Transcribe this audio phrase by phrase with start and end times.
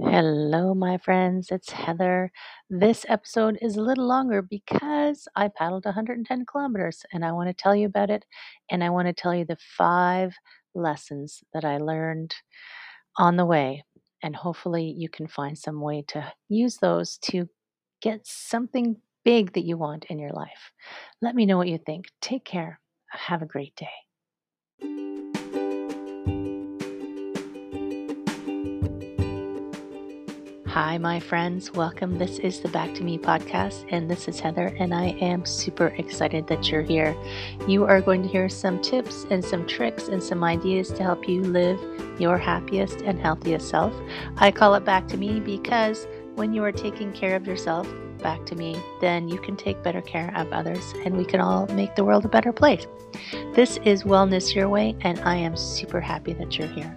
[0.00, 1.48] Hello, my friends.
[1.50, 2.32] It's Heather.
[2.70, 7.54] This episode is a little longer because I paddled 110 kilometers and I want to
[7.54, 8.24] tell you about it.
[8.70, 10.34] And I want to tell you the five
[10.74, 12.34] lessons that I learned
[13.18, 13.84] on the way.
[14.22, 17.48] And hopefully, you can find some way to use those to
[18.00, 20.72] get something big that you want in your life.
[21.20, 22.06] Let me know what you think.
[22.20, 22.80] Take care.
[23.10, 25.11] Have a great day.
[30.72, 31.70] Hi, my friends.
[31.70, 32.16] Welcome.
[32.16, 35.88] This is the Back to Me podcast, and this is Heather, and I am super
[35.98, 37.14] excited that you're here.
[37.68, 41.28] You are going to hear some tips and some tricks and some ideas to help
[41.28, 41.78] you live
[42.18, 43.94] your happiest and healthiest self.
[44.38, 47.86] I call it Back to Me because when you are taking care of yourself,
[48.20, 51.66] back to me, then you can take better care of others, and we can all
[51.66, 52.86] make the world a better place.
[53.52, 56.96] This is Wellness Your Way, and I am super happy that you're here.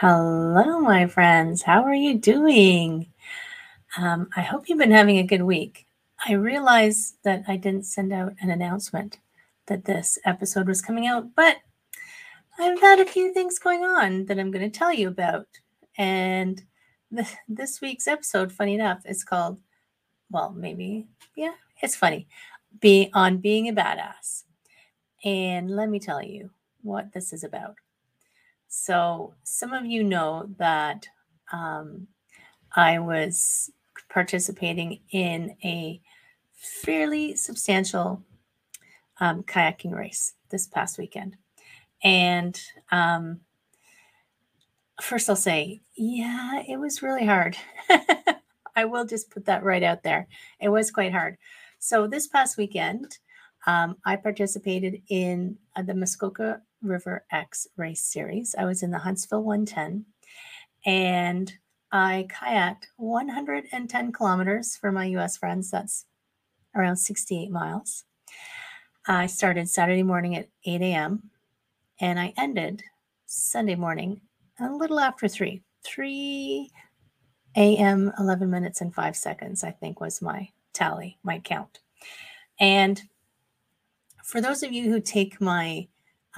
[0.00, 1.62] Hello, my friends.
[1.62, 3.10] How are you doing?
[3.96, 5.86] Um, I hope you've been having a good week.
[6.28, 9.20] I realize that I didn't send out an announcement
[9.68, 11.56] that this episode was coming out, but
[12.58, 15.46] I've had a few things going on that I'm going to tell you about.
[15.96, 16.62] And
[17.10, 19.58] the, this week's episode, funny enough, is called,
[20.30, 22.28] well, maybe, yeah, it's funny,
[22.80, 24.42] be on being a badass.
[25.24, 26.50] And let me tell you
[26.82, 27.76] what this is about.
[28.78, 31.08] So, some of you know that
[31.50, 32.08] um,
[32.76, 33.72] I was
[34.10, 36.02] participating in a
[36.52, 38.22] fairly substantial
[39.18, 41.36] um, kayaking race this past weekend.
[42.04, 42.60] And
[42.92, 43.40] um,
[45.00, 47.56] first, I'll say, yeah, it was really hard.
[48.76, 50.28] I will just put that right out there.
[50.60, 51.38] It was quite hard.
[51.78, 53.18] So, this past weekend,
[53.66, 58.54] um, I participated in uh, the Muskoka River X race series.
[58.58, 60.06] I was in the Huntsville 110
[60.84, 61.52] and
[61.92, 65.70] I kayaked 110 kilometers for my US friends.
[65.70, 66.06] That's
[66.74, 68.04] around 68 miles.
[69.06, 71.30] I started Saturday morning at 8 a.m.
[72.00, 72.82] and I ended
[73.26, 74.20] Sunday morning
[74.60, 75.62] a little after 3.
[75.84, 76.70] 3
[77.56, 81.78] a.m., 11 minutes and 5 seconds, I think was my tally, my count.
[82.58, 83.00] And
[84.24, 85.86] for those of you who take my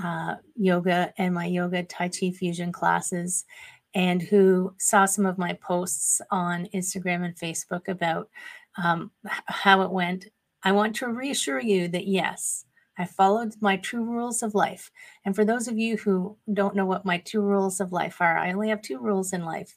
[0.03, 3.45] uh, yoga and my yoga Tai Chi fusion classes,
[3.95, 8.29] and who saw some of my posts on Instagram and Facebook about
[8.77, 9.11] um,
[9.47, 10.27] how it went,
[10.63, 12.65] I want to reassure you that yes,
[12.99, 14.91] I followed my true rules of life.
[15.25, 18.37] And for those of you who don't know what my two rules of life are,
[18.37, 19.77] I only have two rules in life.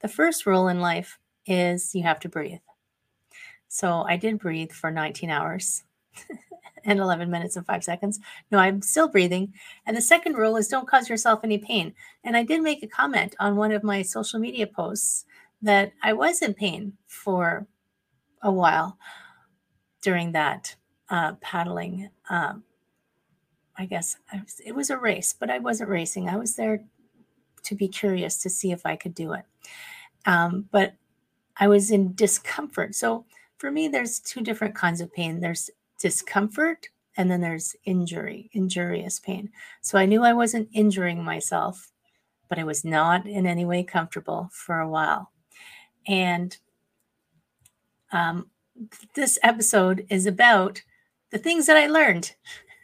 [0.00, 2.60] The first rule in life is you have to breathe.
[3.68, 5.84] So I did breathe for 19 hours.
[6.84, 8.20] and 11 minutes and 5 seconds.
[8.50, 9.52] No, I'm still breathing.
[9.86, 11.94] And the second rule is don't cause yourself any pain.
[12.24, 15.24] And I did make a comment on one of my social media posts
[15.62, 17.66] that I was in pain for
[18.42, 18.98] a while
[20.02, 20.76] during that
[21.08, 22.10] uh, paddling.
[22.28, 22.64] Um,
[23.76, 26.28] I guess I was, it was a race, but I wasn't racing.
[26.28, 26.84] I was there
[27.64, 29.44] to be curious to see if I could do it.
[30.26, 30.94] Um, but
[31.56, 32.94] I was in discomfort.
[32.94, 33.24] So
[33.58, 35.40] for me, there's two different kinds of pain.
[35.40, 35.70] There's
[36.00, 39.50] discomfort and then there's injury, injurious pain.
[39.80, 41.92] So I knew I wasn't injuring myself,
[42.48, 45.30] but I was not in any way comfortable for a while.
[46.06, 46.56] And
[48.12, 48.50] um,
[49.14, 50.82] this episode is about
[51.30, 52.34] the things that I learned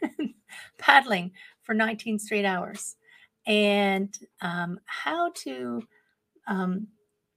[0.77, 1.31] paddling
[1.63, 2.95] for 19 straight hours
[3.45, 5.83] and um, how to
[6.47, 6.87] um,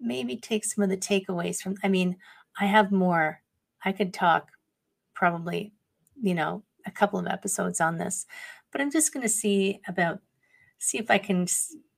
[0.01, 1.77] maybe take some of the takeaways from.
[1.83, 2.17] I mean,
[2.61, 3.41] I have more.
[3.85, 4.49] I could talk
[5.15, 5.73] probably,
[6.21, 8.27] you know, a couple of episodes on this,
[8.71, 10.21] but I'm just going to see about,
[10.79, 11.47] see if I can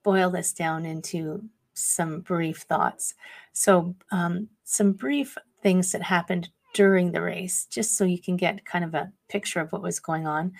[0.02, 1.42] boil this down into
[1.74, 3.14] some brief thoughts.
[3.52, 8.64] So, um, some brief things that happened during the race, just so you can get
[8.64, 10.52] kind of a picture of what was going on.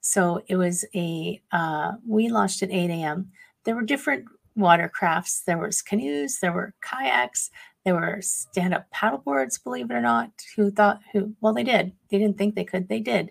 [0.00, 3.30] So, it was a, uh, we launched at 8 a.m.
[3.64, 4.26] There were different
[4.58, 7.50] watercrafts, there was canoes, there were kayaks,
[7.84, 11.92] there were stand-up paddleboards, believe it or not, who thought who well they did.
[12.10, 12.88] They didn't think they could.
[12.88, 13.30] They did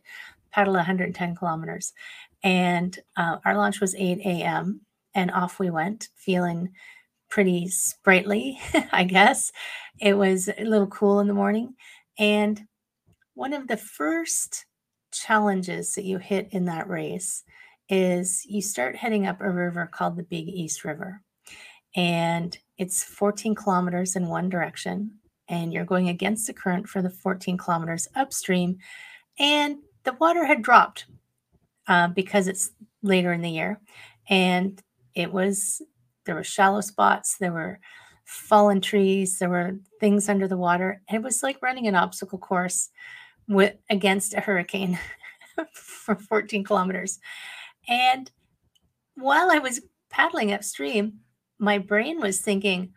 [0.52, 1.94] paddle 110 kilometers.
[2.44, 4.82] And uh, our launch was 8 a.m.
[5.16, 6.70] and off we went, feeling
[7.30, 8.60] pretty sprightly,
[8.92, 9.52] I guess.
[10.00, 11.74] It was a little cool in the morning.
[12.20, 12.62] And
[13.34, 14.66] one of the first
[15.12, 17.44] challenges that you hit in that race
[17.90, 21.22] is you start heading up a river called the Big East River.
[21.96, 27.10] And it's 14 kilometers in one direction, and you're going against the current for the
[27.10, 28.78] 14 kilometers upstream.
[29.38, 31.06] And the water had dropped
[31.88, 32.72] uh, because it's
[33.04, 33.80] later in the year,
[34.30, 34.82] and
[35.14, 35.82] it was
[36.26, 37.80] there were shallow spots, there were
[38.26, 41.02] fallen trees, there were things under the water.
[41.12, 42.90] It was like running an obstacle course
[43.48, 44.98] with against a hurricane
[45.74, 47.20] for 14 kilometers.
[47.88, 48.32] And
[49.16, 51.20] while I was paddling upstream,
[51.60, 52.94] my brain was thinking,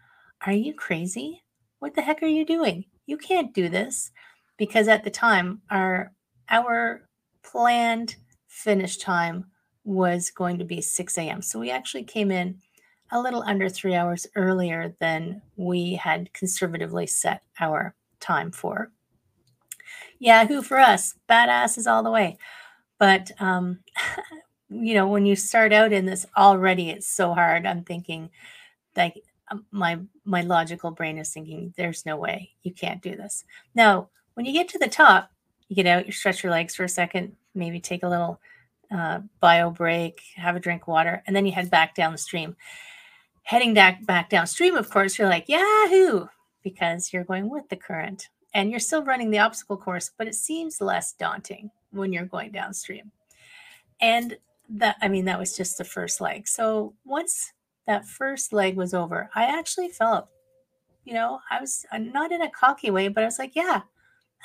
[0.46, 1.42] Are you crazy?
[1.78, 2.84] What the heck are you doing?
[3.06, 4.10] You can't do this.
[4.56, 6.12] Because at the time, our
[6.48, 7.08] our
[7.42, 8.16] planned
[8.48, 9.44] finish time
[9.84, 11.42] was going to be 6 a.m.
[11.42, 12.58] So we actually came in
[13.12, 18.90] a little under three hours earlier than we had conservatively set our time for.
[20.18, 22.36] Yahoo for us, badasses all the way.
[22.98, 23.80] But um,
[24.68, 27.66] you know, when you start out in this already, it's so hard.
[27.66, 28.30] I'm thinking,
[28.96, 33.44] like um, my my logical brain is thinking, there's no way you can't do this.
[33.74, 35.30] Now, when you get to the top,
[35.68, 38.40] you get out, you stretch your legs for a second, maybe take a little
[38.90, 42.19] uh, bio break, have a drink of water, and then you head back down the
[42.19, 42.56] stream.
[43.42, 46.26] Heading back back downstream, of course, you're like Yahoo
[46.62, 50.34] because you're going with the current and you're still running the obstacle course, but it
[50.34, 53.12] seems less daunting when you're going downstream.
[54.00, 54.36] And
[54.68, 56.48] that, I mean, that was just the first leg.
[56.48, 57.52] So once
[57.86, 60.28] that first leg was over, I actually felt,
[61.04, 63.82] you know, I was not in a cocky way, but I was like, yeah,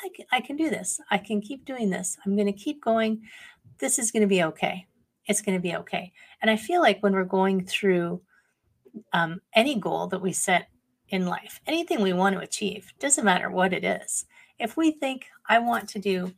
[0.03, 0.99] I can, I can do this.
[1.09, 2.17] I can keep doing this.
[2.25, 3.23] I'm going to keep going.
[3.79, 4.85] This is going to be okay.
[5.25, 6.11] It's going to be okay.
[6.41, 8.21] And I feel like when we're going through
[9.13, 10.67] um, any goal that we set
[11.09, 14.25] in life, anything we want to achieve, doesn't matter what it is.
[14.59, 16.33] If we think, I want to do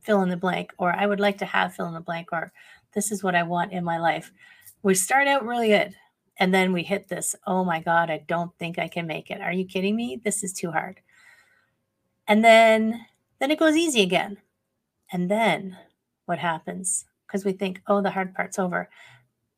[0.00, 2.52] fill in the blank, or I would like to have fill in the blank, or
[2.94, 4.32] this is what I want in my life,
[4.82, 5.94] we start out really good.
[6.38, 9.42] And then we hit this, oh my God, I don't think I can make it.
[9.42, 10.20] Are you kidding me?
[10.24, 11.00] This is too hard.
[12.26, 13.04] And then
[13.40, 14.38] then it goes easy again.
[15.12, 15.76] And then
[16.26, 17.06] what happens?
[17.26, 18.88] Because we think, oh, the hard part's over.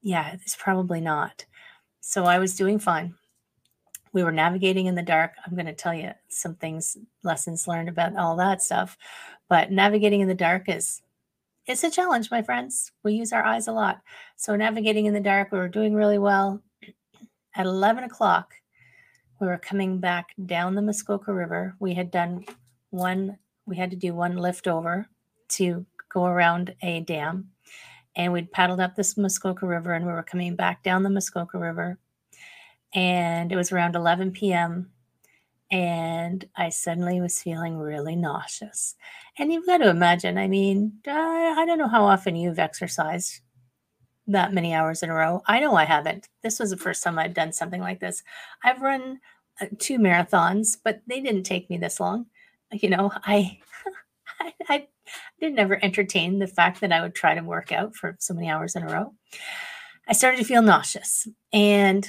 [0.00, 1.44] Yeah, it's probably not.
[2.00, 3.14] So I was doing fine.
[4.12, 5.32] We were navigating in the dark.
[5.44, 8.96] I'm going to tell you some things, lessons learned about all that stuff.
[9.48, 11.02] But navigating in the dark is
[11.66, 12.92] it's a challenge, my friends.
[13.04, 14.00] We use our eyes a lot.
[14.36, 16.62] So navigating in the dark, we were doing really well.
[17.56, 18.54] At 11 o'clock,
[19.40, 21.74] we were coming back down the Muskoka River.
[21.80, 22.44] We had done
[22.90, 25.08] one, we had to do one lift over
[25.50, 27.50] to go around a dam.
[28.14, 31.58] And we'd paddled up this Muskoka River and we were coming back down the Muskoka
[31.58, 31.98] River.
[32.94, 34.91] And it was around 11 p.m.
[35.72, 38.94] And I suddenly was feeling really nauseous.
[39.38, 43.40] And you've got to imagine, I mean, I, don't know how often you've exercised
[44.26, 45.42] that many hours in a row.
[45.46, 46.28] I know I haven't.
[46.42, 48.22] This was the first time I'd done something like this.
[48.62, 49.20] I've run
[49.62, 52.26] uh, two marathons, but they didn't take me this long.
[52.70, 53.58] You know, I,
[54.40, 54.88] I, I
[55.40, 58.50] didn't ever entertain the fact that I would try to work out for so many
[58.50, 59.14] hours in a row.
[60.06, 62.08] I started to feel nauseous, and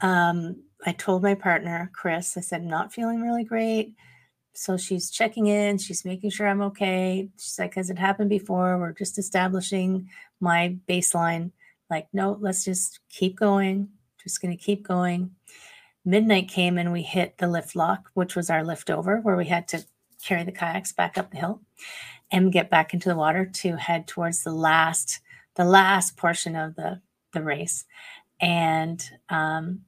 [0.00, 2.36] um, I told my partner Chris.
[2.36, 3.94] I said, "Not feeling really great."
[4.54, 5.78] So she's checking in.
[5.78, 7.28] She's making sure I'm okay.
[7.38, 8.78] She's like, "Has it happened before?
[8.78, 10.08] We're just establishing
[10.40, 11.50] my baseline.
[11.90, 13.88] Like, no, let's just keep going.
[14.22, 15.30] Just going to keep going.
[16.04, 19.46] Midnight came and we hit the lift lock, which was our lift over, where we
[19.46, 19.84] had to
[20.22, 21.60] carry the kayaks back up the hill
[22.30, 25.20] and get back into the water to head towards the last
[25.54, 27.00] the last portion of the
[27.32, 27.84] the race.
[28.40, 29.82] And um,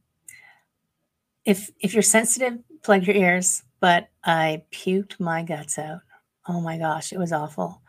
[1.48, 3.62] if if you're sensitive, plug your ears.
[3.80, 6.00] But I puked my guts out.
[6.46, 7.80] Oh my gosh, it was awful.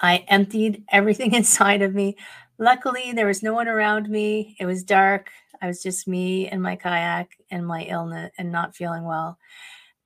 [0.00, 2.16] I emptied everything inside of me.
[2.58, 4.56] Luckily, there was no one around me.
[4.58, 5.30] It was dark.
[5.62, 9.38] I was just me and my kayak and my illness and not feeling well.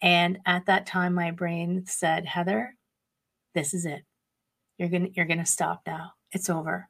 [0.02, 2.74] And at that time, my brain said, Heather,
[3.54, 4.02] this is it.
[4.76, 6.12] You're gonna you're gonna stop now.
[6.32, 6.88] It's over.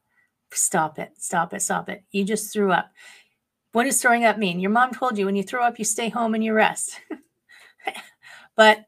[0.52, 1.12] Stop it.
[1.18, 1.62] Stop it.
[1.62, 2.04] Stop it.
[2.10, 2.90] You just threw up.
[3.72, 4.60] What does throwing up mean?
[4.60, 7.00] Your mom told you when you throw up, you stay home and you rest.
[8.56, 8.84] but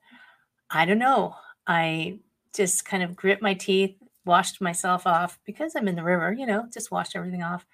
[0.70, 1.36] I don't know.
[1.66, 2.18] I
[2.54, 6.46] just kind of grit my teeth washed myself off because I'm in the river, you
[6.46, 7.66] know, just washed everything off,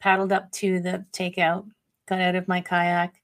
[0.00, 1.68] paddled up to the takeout,
[2.08, 3.14] got out of my kayak.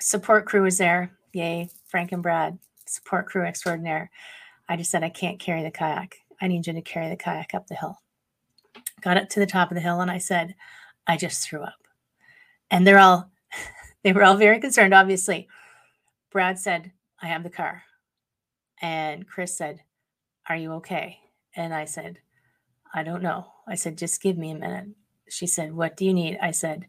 [0.00, 1.12] Support crew was there.
[1.32, 4.10] Yay, Frank and Brad, support crew extraordinaire.
[4.68, 6.16] I just said, I can't carry the kayak.
[6.40, 7.98] I need you to carry the kayak up the hill.
[9.00, 10.54] Got up to the top of the hill and I said,
[11.06, 11.83] I just threw up.
[12.74, 13.30] And they're all,
[14.02, 15.46] they were all very concerned, obviously.
[16.32, 16.90] Brad said,
[17.22, 17.84] I have the car.
[18.82, 19.82] And Chris said,
[20.48, 21.20] Are you okay?
[21.54, 22.18] And I said,
[22.92, 23.46] I don't know.
[23.68, 24.88] I said, just give me a minute.
[25.28, 26.36] She said, What do you need?
[26.42, 26.88] I said,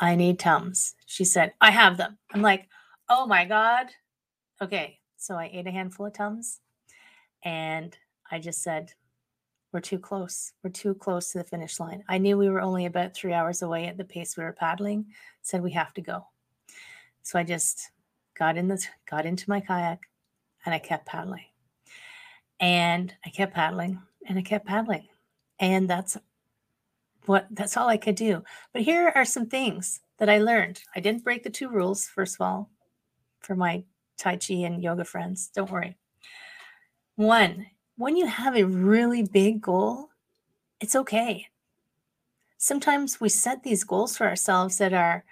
[0.00, 0.94] I need Tums.
[1.04, 2.16] She said, I have them.
[2.32, 2.66] I'm like,
[3.10, 3.88] Oh my God.
[4.62, 4.98] Okay.
[5.18, 6.60] So I ate a handful of Tums
[7.44, 7.94] and
[8.30, 8.94] I just said,
[9.72, 10.52] we're too close.
[10.62, 12.02] We're too close to the finish line.
[12.08, 15.06] I knew we were only about three hours away at the pace we were paddling.
[15.42, 16.26] Said we have to go.
[17.22, 17.90] So I just
[18.38, 20.00] got in the got into my kayak
[20.64, 21.44] and I kept paddling.
[22.60, 25.06] And I kept paddling and I kept paddling.
[25.60, 26.16] And that's
[27.26, 28.42] what that's all I could do.
[28.72, 30.80] But here are some things that I learned.
[30.96, 32.70] I didn't break the two rules, first of all,
[33.40, 33.84] for my
[34.16, 35.50] Tai Chi and yoga friends.
[35.54, 35.96] Don't worry.
[37.16, 37.66] One,
[37.98, 40.08] when you have a really big goal,
[40.80, 41.48] it's okay.
[42.56, 45.24] Sometimes we set these goals for ourselves that are,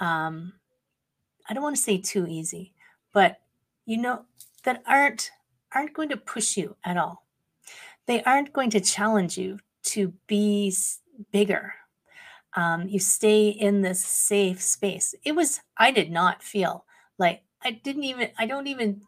[0.00, 0.52] um,
[1.48, 2.72] I don't want to say too easy,
[3.12, 3.40] but
[3.86, 4.24] you know,
[4.64, 5.30] that aren't
[5.74, 7.24] aren't going to push you at all.
[8.06, 10.74] They aren't going to challenge you to be
[11.30, 11.74] bigger.
[12.54, 15.14] Um, you stay in this safe space.
[15.24, 16.84] It was, I did not feel
[17.16, 19.00] like I didn't even, I don't even,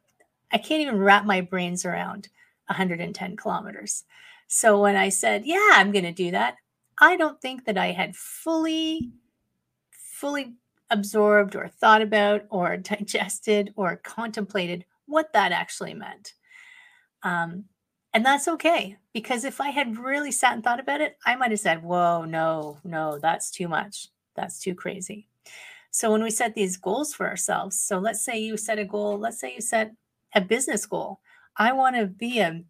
[0.50, 2.28] I can't even wrap my brains around
[2.66, 4.04] 110 kilometers.
[4.46, 6.56] So when I said, yeah, I'm going to do that,
[7.00, 9.10] I don't think that I had fully,
[9.90, 10.54] fully
[10.90, 16.34] absorbed or thought about or digested or contemplated what that actually meant.
[17.22, 17.64] Um,
[18.12, 21.50] and that's okay because if I had really sat and thought about it, I might
[21.50, 24.08] have said, whoa, no, no, that's too much.
[24.36, 25.28] That's too crazy.
[25.90, 29.18] So when we set these goals for ourselves, so let's say you set a goal,
[29.18, 29.92] let's say you set
[30.34, 31.20] a business goal.
[31.56, 32.62] I want to be a,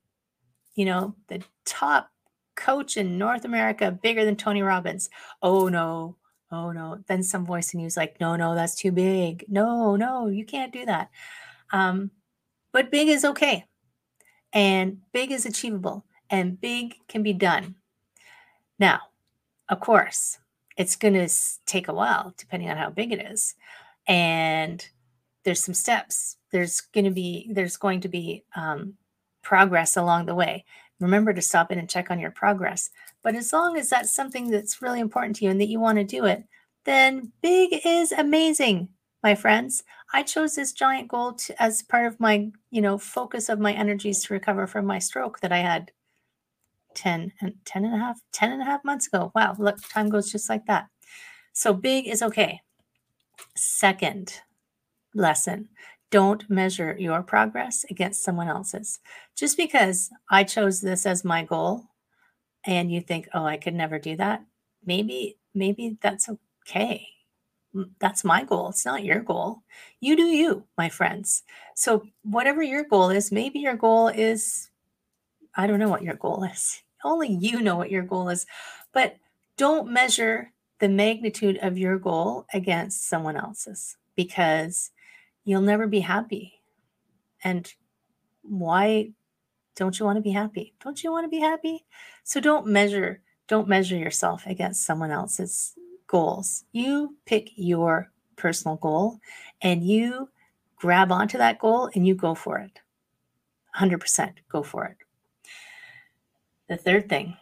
[0.75, 2.11] you know, the top
[2.57, 5.11] coach in North America, bigger than Tony Robbins.
[5.43, 6.17] Oh no,
[6.51, 6.99] oh no.
[7.07, 9.45] Then some voice in you is like, no, no, that's too big.
[9.49, 11.11] No, no, you can't do that.
[11.73, 12.11] Um,
[12.73, 13.65] but big is okay.
[14.53, 17.77] And big is achievable and big can be done.
[18.79, 19.01] Now,
[19.69, 20.39] of course,
[20.77, 21.29] it's going to
[21.67, 23.55] take a while depending on how big it is.
[24.07, 24.87] And
[25.45, 26.37] there's some steps.
[26.51, 28.95] There's going to be there's going to be um,
[29.43, 30.65] progress along the way.
[31.01, 32.91] Remember to stop in and check on your progress.
[33.23, 35.99] But as long as that's something that's really important to you and that you want
[35.99, 36.45] to do it,
[36.85, 38.89] then big is amazing
[39.25, 39.83] my friends.
[40.13, 43.73] I chose this giant goal to, as part of my, you know, focus of my
[43.73, 45.91] energies to recover from my stroke that I had
[46.95, 49.33] 10 and 10 and a half, 10 and a half months ago.
[49.35, 50.89] Wow, look, time goes just like that.
[51.55, 52.61] So big is okay.
[53.57, 54.43] Second
[55.15, 55.69] lesson,
[56.11, 59.01] don't measure your progress against someone else's.
[59.37, 61.85] Just because I chose this as my goal
[62.65, 64.45] and you think, "Oh, I could never do that."
[64.85, 67.09] Maybe maybe that's okay
[67.99, 68.69] that's my goal.
[68.71, 69.63] It's not your goal.
[70.01, 71.43] You do you, my friends.
[71.75, 74.71] So, whatever your goal is, maybe your goal is,
[75.57, 76.83] I don't know what your goal is.
[77.05, 78.47] Only you know what your goal is.
[78.93, 79.17] But
[79.57, 84.91] don't measure the magnitude of your goal against someone else's because
[85.45, 86.61] you'll never be happy.
[87.43, 87.73] And
[88.43, 89.11] why
[89.77, 90.75] don't you want to be happy?
[90.83, 91.85] Don't you want to be happy?
[92.25, 95.75] So don't measure don't measure yourself against someone else's
[96.07, 96.65] goals.
[96.73, 99.19] You pick your personal goal
[99.61, 100.31] and you
[100.77, 102.81] grab onto that goal and you go for it.
[103.77, 104.97] 100% go for it.
[106.69, 107.37] The third thing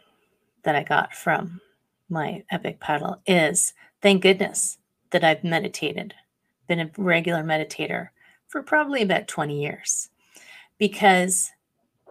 [0.64, 1.61] that I got from
[2.09, 4.78] my epic paddle is thank goodness
[5.11, 6.14] that I've meditated,
[6.66, 8.09] been a regular meditator
[8.49, 10.11] for probably about 20 years.
[10.78, 11.50] Because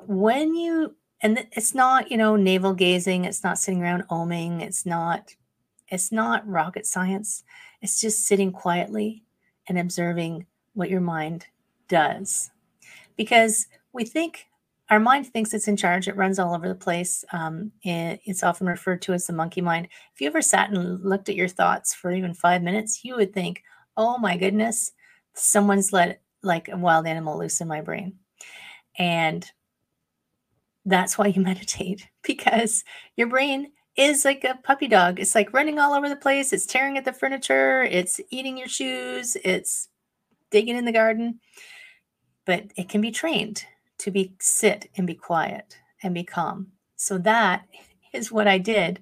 [0.08, 4.86] when you, and it's not, you know, navel gazing, it's not sitting around oming, it's
[4.86, 5.36] not
[5.92, 7.44] it's not rocket science.
[7.82, 9.24] It's just sitting quietly
[9.68, 11.48] and observing what your mind
[11.90, 12.50] does.
[13.18, 14.48] Because we think
[14.90, 17.24] our mind thinks it's in charge, it runs all over the place.
[17.34, 19.90] Um, it's often referred to as the monkey mind.
[20.14, 23.34] If you ever sat and looked at your thoughts for even five minutes, you would
[23.34, 23.62] think,
[24.02, 24.92] oh my goodness,
[25.34, 28.16] someone's let like a wild animal loose in my brain.
[28.98, 29.50] And
[30.86, 32.84] that's why you meditate because
[33.16, 35.20] your brain is like a puppy dog.
[35.20, 36.54] It's like running all over the place.
[36.54, 37.84] It's tearing at the furniture.
[37.84, 39.38] It's eating your shoes.
[39.44, 39.90] It's
[40.50, 41.40] digging in the garden.
[42.46, 43.66] But it can be trained
[44.00, 46.72] to be sit and be quiet and be calm.
[46.96, 47.68] So that
[48.14, 49.00] is what I did,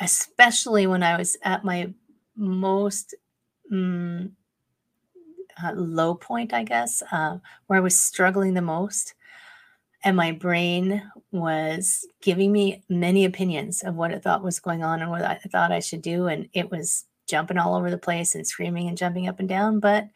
[0.00, 1.92] especially when I was at my
[2.36, 3.14] most
[3.70, 4.30] mm,
[5.62, 9.14] uh, low point, I guess, uh, where I was struggling the most
[10.02, 15.02] and my brain was giving me many opinions of what it thought was going on
[15.02, 16.26] and what I thought I should do.
[16.26, 19.78] And it was jumping all over the place and screaming and jumping up and down.
[19.78, 20.08] But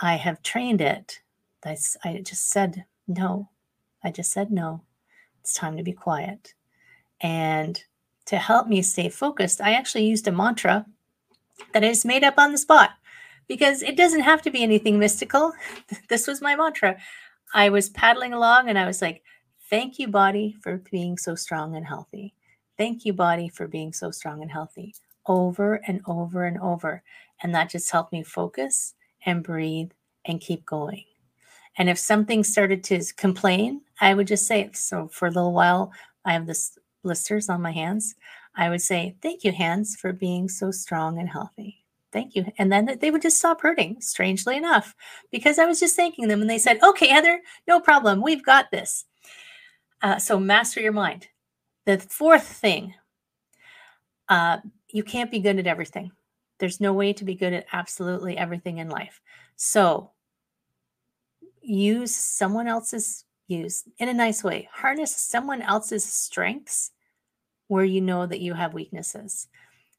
[0.00, 1.20] I have trained it.
[1.64, 3.48] I, I just said no.
[4.02, 4.82] I just said no.
[5.40, 6.54] It's time to be quiet.
[7.20, 7.82] And
[8.26, 10.84] to help me stay focused, I actually used a mantra
[11.72, 12.90] that I just made up on the spot
[13.48, 15.52] because it doesn't have to be anything mystical.
[16.08, 16.96] This was my mantra.
[17.52, 19.22] I was paddling along and I was like,
[19.70, 22.34] Thank you, body, for being so strong and healthy.
[22.76, 24.94] Thank you, body, for being so strong and healthy.
[25.26, 27.02] Over and over and over.
[27.42, 28.94] And that just helped me focus
[29.24, 29.90] and breathe
[30.26, 31.04] and keep going.
[31.76, 35.92] And if something started to complain, I would just say, so for a little while,
[36.24, 38.14] I have this blisters on my hands.
[38.56, 41.84] I would say, thank you, hands, for being so strong and healthy.
[42.12, 42.46] Thank you.
[42.58, 44.94] And then they would just stop hurting, strangely enough,
[45.32, 46.40] because I was just thanking them.
[46.40, 48.22] And they said, okay, Heather, no problem.
[48.22, 49.04] We've got this.
[50.00, 51.26] Uh, so master your mind.
[51.86, 52.94] The fourth thing,
[54.28, 54.58] uh,
[54.88, 56.12] you can't be good at everything.
[56.60, 59.20] There's no way to be good at absolutely everything in life.
[59.56, 60.12] So
[61.60, 64.68] use someone else's use in a nice way.
[64.72, 66.92] Harness someone else's strengths
[67.74, 69.48] where you know that you have weaknesses.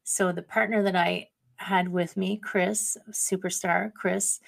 [0.02, 4.40] So the partner that I had with me, Chris, superstar Chris,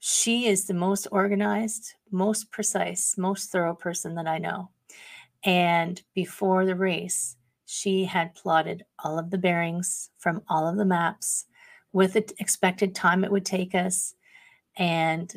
[0.00, 4.70] she is the most organized, most precise, most thorough person that I know.
[5.44, 7.36] And before the race,
[7.66, 11.44] she had plotted all of the bearings from all of the maps
[11.92, 14.16] with the expected time it would take us.
[14.76, 15.32] And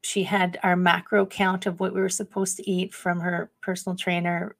[0.00, 3.94] she had our macro count of what we were supposed to eat from her personal
[3.94, 4.56] trainer.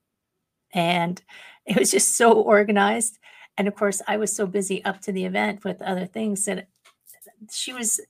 [0.77, 1.21] And
[1.67, 3.19] it was just so organized.
[3.59, 6.69] And of course, I was so busy up to the event with other things that
[7.51, 8.01] she was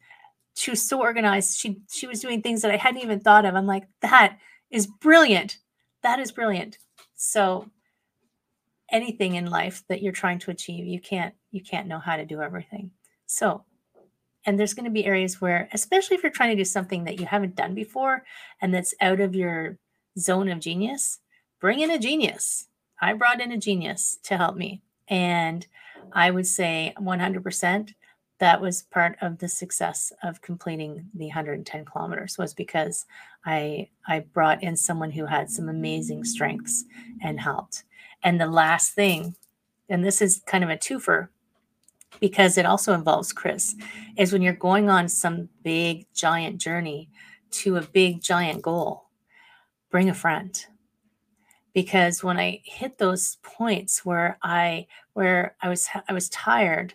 [0.57, 1.59] she was so organized.
[1.59, 3.55] She she was doing things that I hadn't even thought of.
[3.55, 4.39] I'm like, that
[4.71, 5.59] is brilliant.
[6.03, 6.79] That is brilliant.
[7.15, 7.71] So
[8.91, 12.27] anything in life that you're trying to achieve, you can't you can't know how to
[12.27, 12.91] do everything.
[13.27, 13.65] So
[14.45, 17.21] and there's going to be areas where especially if you're trying to do something that
[17.21, 18.25] you haven't done before
[18.61, 19.79] and that's out of your
[20.19, 21.19] zone of genius,
[21.61, 22.69] bring in a genius.
[23.01, 24.83] I brought in a genius to help me.
[25.09, 25.67] And
[26.13, 27.95] I would say 100%
[28.39, 33.07] that was part of the success of completing the 110 kilometers was because
[33.47, 36.85] I I brought in someone who had some amazing strengths
[37.23, 37.85] and helped.
[38.23, 39.37] And the last thing,
[39.89, 41.29] and this is kind of a twofer
[42.21, 43.75] because it also involves Chris,
[44.17, 47.09] is when you're going on some big giant journey
[47.53, 49.09] to a big giant goal,
[49.91, 50.67] bring a friend
[51.77, 56.95] because when I hit those points where I where I was I was tired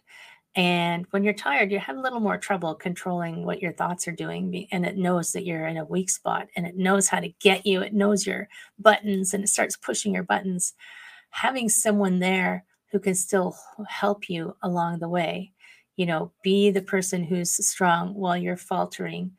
[0.55, 4.11] and when you're tired you have a little more trouble controlling what your thoughts are
[4.11, 7.29] doing and it knows that you're in a weak spot and it knows how to
[7.39, 10.73] get you it knows your buttons and it starts pushing your buttons.
[11.29, 13.55] Having someone there who can still
[13.87, 15.51] help you along the way
[15.95, 19.31] you know be the person who's strong while you're faltering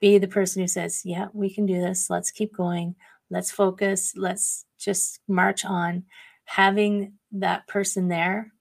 [0.00, 2.96] be the person who says yeah we can do this let's keep going
[3.30, 6.04] let's focus let's just march on.
[6.44, 8.52] Having that person there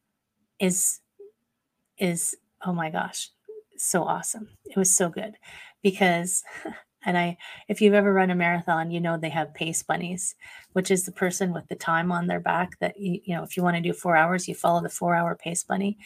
[0.60, 1.00] is
[1.98, 3.30] is oh my gosh
[3.78, 4.50] so awesome.
[4.66, 5.36] It was so good
[5.82, 6.44] because
[7.06, 7.38] and i
[7.70, 10.36] if you've ever run a marathon you know they have pace bunnies
[10.74, 13.56] which is the person with the time on their back that you, you know if
[13.56, 15.98] you want to do four hours you follow the four hour pace bunny.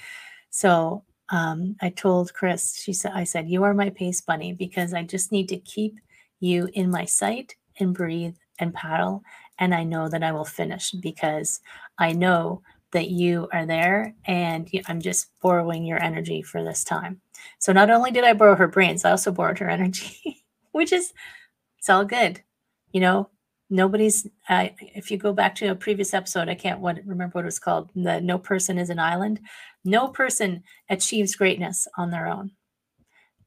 [0.52, 4.94] So um, i told chris she said i said you are my pace bunny because
[4.94, 6.00] i just need to keep
[6.40, 9.24] you in my sight and breathe and paddle.
[9.60, 11.62] And I know that I will finish because
[12.00, 17.22] I know that you are there and I'm just borrowing your energy for this time.
[17.60, 21.14] So not only did I borrow her brains, I also borrowed her energy, which is,
[21.78, 22.42] it's all good.
[22.92, 23.30] You know,
[23.70, 27.46] nobody's, uh, if you go back to a previous episode, I can't what, remember what
[27.46, 27.90] it was called.
[27.96, 29.40] The no person is an island.
[29.84, 32.52] No person achieves greatness on their own.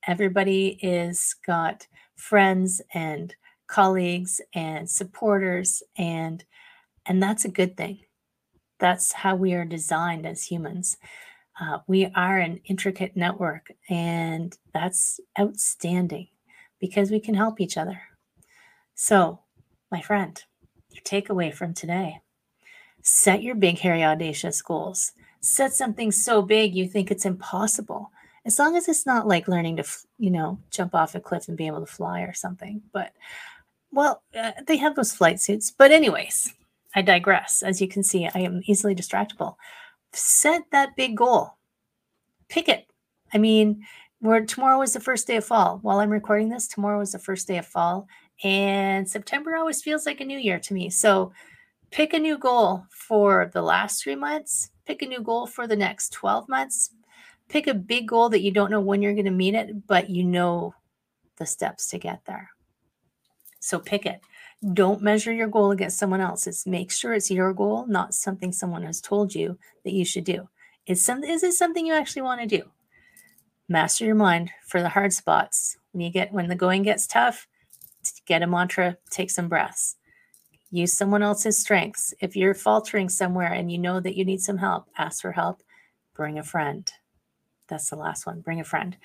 [0.07, 3.35] Everybody is got friends and
[3.67, 6.45] colleagues and supporters and
[7.09, 8.01] and that's a good thing.
[8.81, 10.97] That's how we are designed as humans.
[11.61, 16.29] Uh, we are an intricate network and that's outstanding
[16.81, 18.01] because we can help each other.
[18.95, 19.41] So
[19.91, 20.43] my friend
[20.91, 22.21] your takeaway from today
[23.03, 25.13] set your big hairy audacious goals.
[25.41, 28.11] Set something so big you think it's impossible.
[28.45, 29.85] As long as it's not like learning to
[30.19, 33.13] you know jump off a cliff and be able to fly or something but
[33.93, 35.71] well, uh, they have those flight suits.
[35.71, 36.53] But, anyways,
[36.95, 37.63] I digress.
[37.63, 39.57] As you can see, I am easily distractible.
[40.13, 41.57] Set that big goal,
[42.49, 42.87] pick it.
[43.35, 43.85] I mean,
[44.21, 45.79] where tomorrow is the first day of fall.
[45.83, 48.09] While I'm recording this, tomorrow is the first day of fall.
[48.43, 50.91] And September always feels like a new year to me.
[50.91, 51.33] So,
[51.91, 55.77] pick a new goal for the last three months, pick a new goal for the
[55.77, 56.91] next 12 months,
[57.49, 60.11] pick a big goal that you don't know when you're going to meet it, but
[60.11, 60.75] you know
[61.37, 62.51] the steps to get there.
[63.67, 64.21] So pick it.
[64.75, 66.67] Don't measure your goal against someone else's.
[66.67, 70.49] Make sure it's your goal, not something someone has told you that you should do.
[70.87, 72.63] Is some is it something you actually want to do?
[73.69, 75.79] Master your mind for the hard spots.
[75.91, 77.49] When you get when the going gets tough,
[78.25, 79.97] get a mantra, take some breaths.
[80.71, 82.15] use someone else's strengths.
[82.21, 85.63] If you're faltering somewhere and you know that you need some help, ask for help,
[86.15, 86.91] bring a friend.
[87.69, 88.97] That's the last one, bring a friend.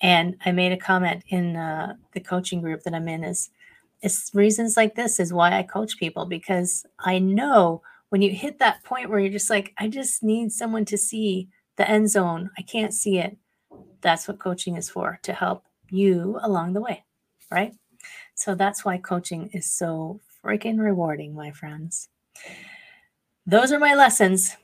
[0.00, 3.50] And I made a comment in uh, the coaching group that I'm in is
[4.04, 8.58] it's reasons like this is why I coach people because I know when you hit
[8.58, 12.50] that point where you're just like, I just need someone to see the end zone.
[12.58, 13.38] I can't see it.
[14.02, 17.02] That's what coaching is for to help you along the way,
[17.50, 17.74] right?
[18.34, 22.10] So that's why coaching is so freaking rewarding, my friends.
[23.46, 24.54] Those are my lessons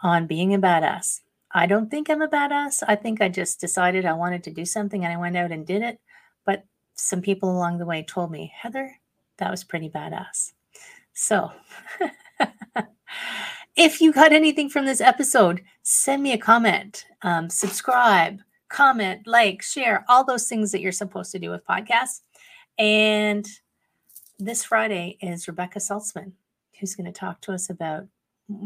[0.00, 1.20] on being a badass.
[1.50, 2.84] I don't think I'm a badass.
[2.86, 5.66] I think I just decided I wanted to do something and I went out and
[5.66, 5.98] did it.
[6.46, 6.64] But
[7.00, 8.94] some people along the way told me, Heather,
[9.38, 10.52] that was pretty badass.
[11.14, 11.50] So,
[13.76, 19.62] if you got anything from this episode, send me a comment, um, subscribe, comment, like,
[19.62, 22.20] share, all those things that you're supposed to do with podcasts.
[22.78, 23.46] And
[24.38, 26.32] this Friday is Rebecca Saltzman,
[26.78, 28.06] who's going to talk to us about.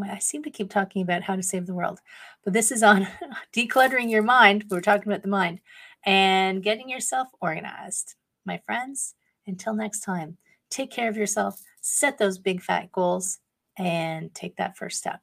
[0.02, 2.00] I seem to keep talking about how to save the world,
[2.42, 3.06] but this is on
[3.54, 4.64] decluttering your mind.
[4.70, 5.60] We're talking about the mind
[6.04, 8.14] and getting yourself organized.
[8.46, 9.14] My friends,
[9.46, 10.36] until next time,
[10.70, 13.38] take care of yourself, set those big fat goals,
[13.78, 15.20] and take that first step.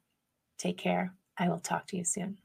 [0.58, 1.14] Take care.
[1.38, 2.38] I will talk to you soon.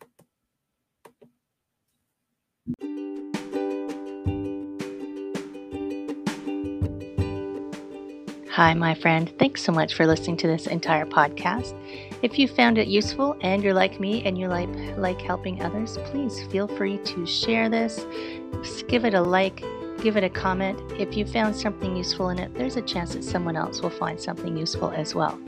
[8.52, 9.32] Hi, my friend.
[9.38, 11.76] Thanks so much for listening to this entire podcast.
[12.24, 15.98] If you found it useful and you're like me and you like like helping others,
[16.06, 18.04] please feel free to share this.
[18.88, 19.64] Give it a like,
[20.02, 20.80] give it a comment.
[20.94, 24.20] If you found something useful in it, there's a chance that someone else will find
[24.20, 25.40] something useful as well.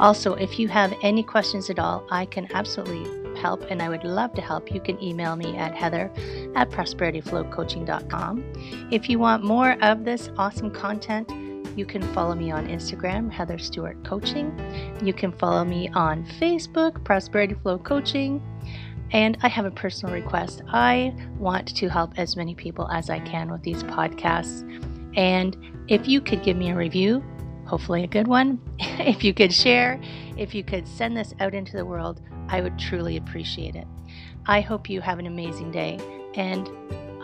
[0.00, 3.06] Also, if you have any questions at all, I can absolutely
[3.38, 4.72] help and I would love to help.
[4.72, 6.10] You can email me at heather
[6.54, 8.52] at prosperityflowcoaching.com.
[8.90, 11.30] If you want more of this awesome content,
[11.76, 14.52] you can follow me on Instagram, Heather Stewart Coaching.
[15.00, 18.42] You can follow me on Facebook, Prosperity Flow Coaching.
[19.10, 20.62] And I have a personal request.
[20.68, 24.64] I want to help as many people as I can with these podcasts.
[25.16, 25.56] And
[25.88, 27.24] if you could give me a review,
[27.66, 30.00] hopefully a good one, if you could share,
[30.36, 33.86] if you could send this out into the world, I would truly appreciate it.
[34.46, 35.98] I hope you have an amazing day,
[36.34, 36.68] and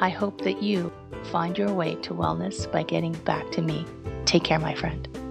[0.01, 0.93] I hope that you
[1.31, 3.87] find your way to wellness by getting back to me.
[4.27, 5.24] Take care, my friend.